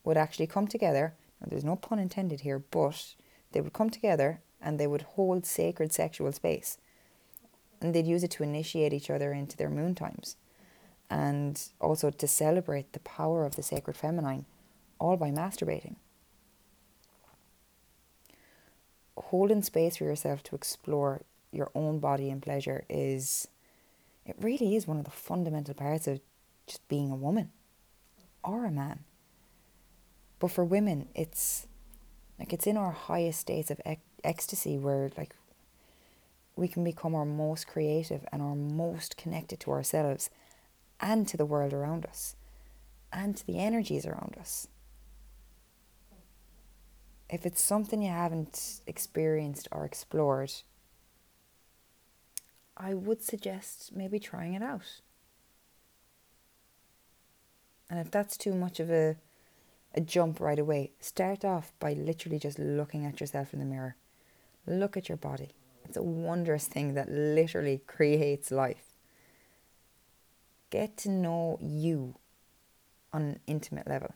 [0.05, 1.15] would actually come together.
[1.47, 3.15] There's no pun intended here, but
[3.53, 6.77] they would come together and they would hold sacred sexual space.
[7.81, 10.37] And they'd use it to initiate each other into their moon times
[11.09, 14.45] and also to celebrate the power of the sacred feminine,
[14.99, 15.97] all by masturbating.
[19.31, 23.49] holding space for yourself to explore your own body and pleasure is
[24.25, 26.21] it really is one of the fundamental parts of
[26.67, 27.51] just being a woman
[28.43, 29.01] or a man.
[30.39, 31.67] But for women, it's
[32.39, 35.35] like it's in our highest states of ec- ecstasy where like
[36.57, 40.31] we can become our most creative and our most connected to ourselves
[41.01, 42.37] and to the world around us
[43.13, 44.69] and to the energies around us
[47.31, 50.53] if it's something you haven't experienced or explored,
[52.77, 55.01] I would suggest maybe trying it out.
[57.91, 59.17] And if that's too much of a
[59.95, 63.97] a jump right away, start off by literally just looking at yourself in the mirror.
[64.67, 65.51] Look at your body.
[65.85, 68.97] It's a wondrous thing that literally creates life.
[70.71, 72.15] Get to know you
[73.13, 74.15] on an intimate level.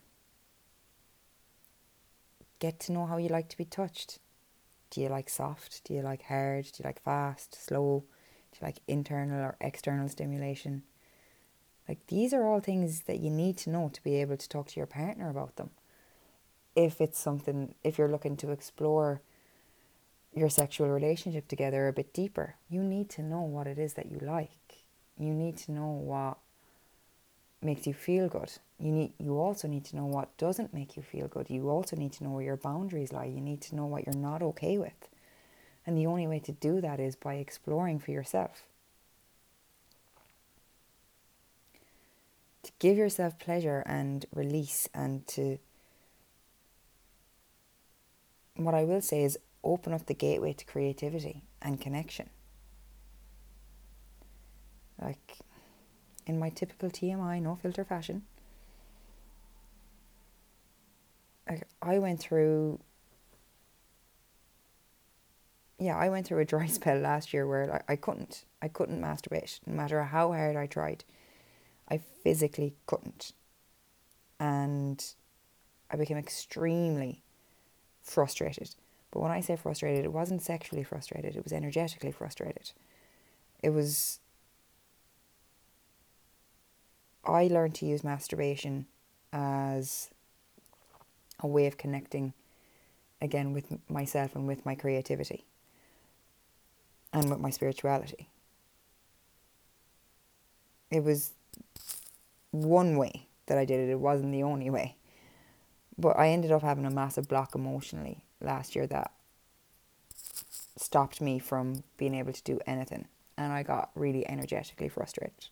[2.60, 4.20] Get to know how you like to be touched.
[4.90, 5.82] Do you like soft?
[5.84, 6.66] Do you like hard?
[6.66, 8.04] Do you like fast, slow?
[8.52, 10.84] Do you like internal or external stimulation?
[11.88, 14.68] Like these are all things that you need to know to be able to talk
[14.68, 15.70] to your partner about them.
[16.74, 19.20] If it's something, if you're looking to explore
[20.34, 24.10] your sexual relationship together a bit deeper, you need to know what it is that
[24.10, 24.84] you like.
[25.18, 26.38] You need to know what
[27.62, 28.50] makes you feel good.
[28.78, 31.48] You need you also need to know what doesn't make you feel good.
[31.48, 33.26] You also need to know where your boundaries lie.
[33.26, 35.08] You need to know what you're not okay with.
[35.86, 38.64] And the only way to do that is by exploring for yourself.
[42.84, 45.56] Give yourself pleasure and release and to
[48.56, 52.28] what I will say is open up the gateway to creativity and connection.
[55.00, 55.38] Like
[56.26, 58.24] in my typical TMI, no filter fashion.
[61.48, 62.80] I, I went through
[65.78, 68.44] yeah, I went through a dry spell last year where I, I couldn't.
[68.60, 71.04] I couldn't masturbate, no matter how hard I tried.
[71.88, 73.32] I physically couldn't.
[74.40, 75.04] And
[75.90, 77.22] I became extremely
[78.02, 78.74] frustrated.
[79.10, 82.72] But when I say frustrated, it wasn't sexually frustrated, it was energetically frustrated.
[83.62, 84.20] It was
[87.24, 88.86] I learned to use masturbation
[89.32, 90.10] as
[91.40, 92.32] a way of connecting
[93.20, 95.44] again with myself and with my creativity.
[97.12, 98.28] and with my spirituality.
[100.90, 101.32] It was
[102.50, 104.96] one way that I did it, it wasn't the only way.
[105.98, 109.12] But I ended up having a massive block emotionally last year that
[110.76, 113.06] stopped me from being able to do anything.
[113.36, 115.48] And I got really energetically frustrated.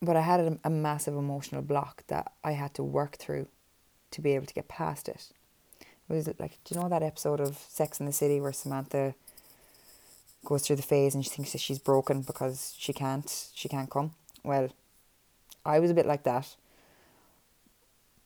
[0.00, 3.48] But I had a, a massive emotional block that I had to work through
[4.12, 5.28] to be able to get past it.
[6.08, 9.14] It was like, do you know that episode of Sex in the City where Samantha
[10.48, 13.90] goes through the phase and she thinks that she's broken because she can't she can't
[13.90, 14.12] come?
[14.42, 14.70] Well,
[15.62, 16.56] I was a bit like that.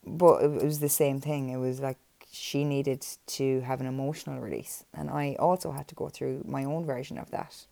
[0.07, 1.49] But it was the same thing.
[1.49, 1.99] It was like
[2.31, 3.05] she needed
[3.39, 4.85] to have an emotional release.
[4.95, 7.66] And I also had to go through my own version of that.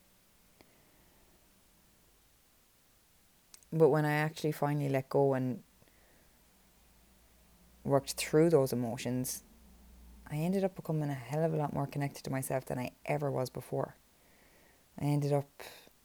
[3.73, 5.63] But when I actually finally let go and
[7.85, 9.45] worked through those emotions,
[10.29, 12.91] I ended up becoming a hell of a lot more connected to myself than I
[13.07, 13.95] ever was before.
[15.01, 15.49] I ended up,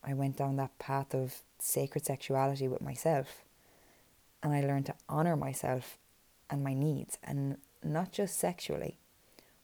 [0.04, 3.44] I went down that path of sacred sexuality with myself.
[4.42, 5.98] And I learned to honor myself
[6.50, 9.00] and my needs, and not just sexually,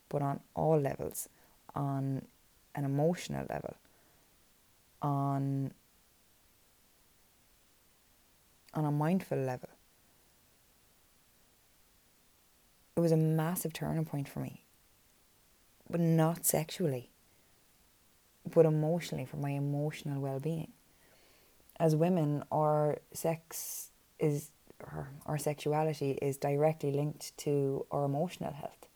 [0.09, 1.29] but on all levels,
[1.75, 2.23] on
[2.73, 3.75] an emotional level,
[5.01, 5.71] on
[8.73, 9.69] on a mindful level.
[12.95, 14.63] It was a massive turning point for me.
[15.89, 17.10] But not sexually,
[18.49, 20.71] but emotionally, for my emotional well being.
[21.79, 23.89] As women, our sex
[24.19, 24.51] is
[24.83, 28.87] our, our sexuality is directly linked to our emotional health.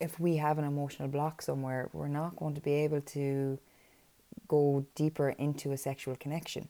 [0.00, 3.58] If we have an emotional block somewhere, we're not going to be able to
[4.46, 6.68] go deeper into a sexual connection.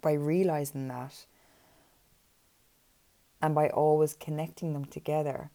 [0.00, 1.26] By realizing that
[3.40, 5.50] and by always connecting them together,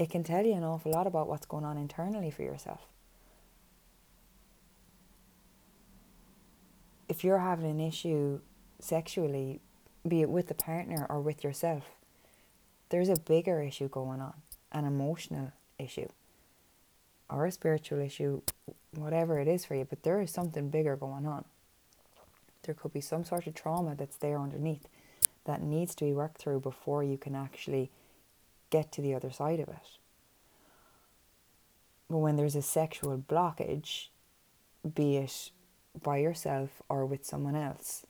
[0.00, 2.80] it can tell you an awful lot about what's going on internally for yourself.
[7.10, 8.38] if you're having an issue
[8.78, 9.60] sexually,
[10.06, 11.82] be it with the partner or with yourself,
[12.88, 14.34] there's a bigger issue going on,
[14.70, 16.06] an emotional issue
[17.28, 18.40] or a spiritual issue,
[18.94, 21.44] whatever it is for you, but there is something bigger going on.
[22.62, 24.86] There could be some sort of trauma that's there underneath
[25.46, 27.90] that needs to be worked through before you can actually
[28.70, 29.98] get to the other side of it.
[32.08, 34.08] But when there's a sexual blockage,
[34.94, 35.50] be it
[36.02, 38.04] by yourself or with someone else,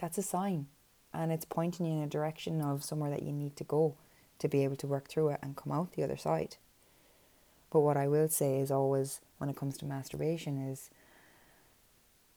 [0.00, 0.66] that's a sign.
[1.14, 3.94] And it's pointing you in a direction of somewhere that you need to go
[4.38, 6.56] to be able to work through it and come out the other side.
[7.70, 10.90] But what I will say is always when it comes to masturbation is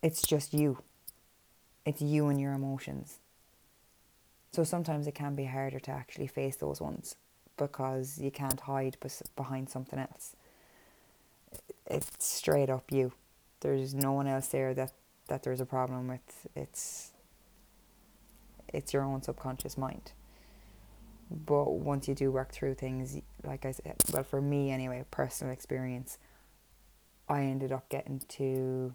[0.01, 0.79] it's just you.
[1.85, 3.19] It's you and your emotions.
[4.51, 7.15] So sometimes it can be harder to actually face those ones
[7.57, 8.97] because you can't hide
[9.35, 10.35] behind something else.
[11.85, 13.13] It's straight up you.
[13.61, 14.93] There's no one else there that
[15.27, 16.47] that there's a problem with.
[16.55, 17.11] It's
[18.69, 20.11] it's your own subconscious mind.
[21.31, 25.53] But once you do work through things like i said well for me anyway personal
[25.53, 26.17] experience
[27.27, 28.93] i ended up getting to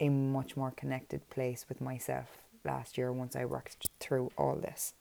[0.00, 2.26] a much more connected place with myself
[2.66, 4.94] last year once i worked through all this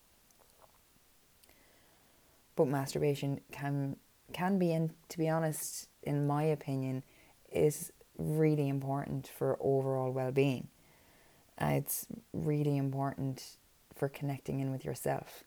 [2.55, 3.97] but masturbation can
[4.31, 7.03] can be and to be honest in my opinion
[7.51, 10.67] is really important for overall well being.
[11.59, 13.57] Uh, it's really important
[13.93, 15.43] for connecting in with yourself.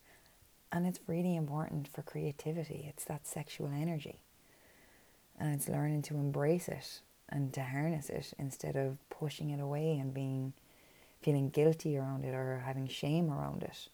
[0.72, 2.86] And it's really important for creativity.
[2.88, 4.20] It's that sexual energy.
[5.38, 9.98] And it's learning to embrace it and to harness it instead of pushing it away
[9.98, 10.54] and being
[11.20, 13.88] feeling guilty around it or having shame around it.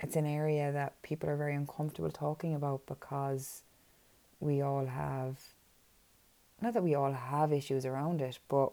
[0.00, 3.62] It's an area that people are very uncomfortable talking about because
[4.40, 5.36] we all have
[6.60, 8.72] not that we all have issues around it, but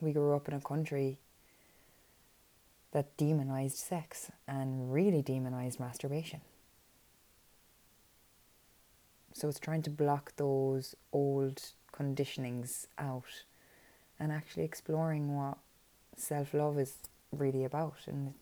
[0.00, 1.18] we grew up in a country
[2.90, 6.40] that demonized sex and really demonized masturbation.
[9.32, 11.60] So it's trying to block those old
[11.94, 13.44] conditionings out
[14.18, 15.58] and actually exploring what
[16.16, 16.94] self love is
[17.32, 18.34] really about and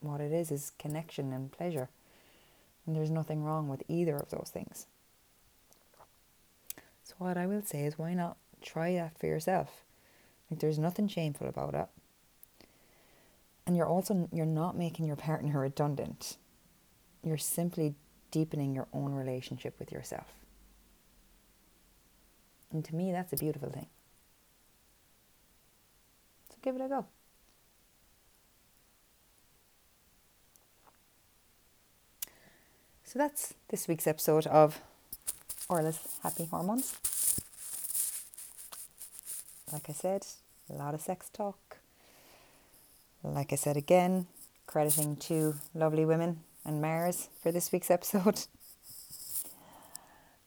[0.00, 1.88] what it is is connection and pleasure.
[2.86, 4.86] And there's nothing wrong with either of those things.
[7.02, 9.82] So what I will say is why not try that for yourself?
[10.50, 11.88] Like there's nothing shameful about it.
[13.66, 16.36] And you're also you're not making your partner redundant.
[17.24, 17.94] You're simply
[18.30, 20.26] deepening your own relationship with yourself.
[22.72, 23.86] And to me, that's a beautiful thing.
[26.50, 27.06] So give it a go.
[33.04, 34.80] So that's this week's episode of
[35.68, 36.94] Orla's Happy Hormones.
[39.72, 40.26] Like I said,
[40.68, 41.78] a lot of sex talk.
[43.22, 44.26] Like I said again,
[44.66, 48.40] crediting two lovely women and Mars for this week's episode.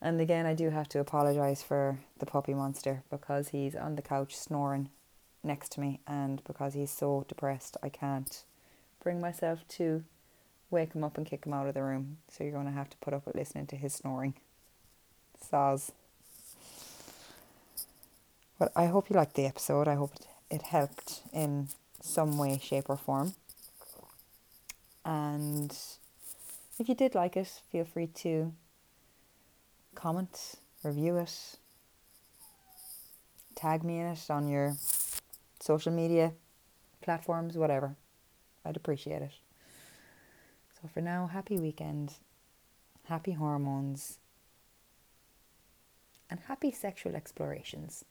[0.02, 4.02] And again, I do have to apologise for the puppy monster because he's on the
[4.02, 4.88] couch snoring
[5.42, 8.44] next to me, and because he's so depressed, I can't
[9.02, 10.04] bring myself to
[10.70, 12.18] wake him up and kick him out of the room.
[12.28, 14.34] So you're going to have to put up with listening to his snoring.
[15.42, 15.90] Soz.
[18.58, 19.88] But I hope you liked the episode.
[19.88, 20.12] I hope
[20.50, 21.68] it helped in
[22.00, 23.34] some way, shape, or form.
[25.04, 25.76] And
[26.78, 28.52] if you did like it, feel free to
[30.00, 31.56] comment, review it,
[33.54, 34.74] tag me in it on your
[35.60, 36.32] social media
[37.02, 37.96] platforms, whatever.
[38.64, 39.32] I'd appreciate it.
[40.80, 42.14] So for now, happy weekend,
[43.04, 44.18] happy hormones,
[46.30, 48.04] and happy sexual explorations.